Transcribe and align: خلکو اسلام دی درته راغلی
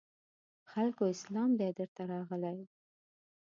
خلکو 0.71 1.03
اسلام 1.13 1.49
دی 1.59 1.69
درته 1.77 2.03
راغلی 2.11 2.59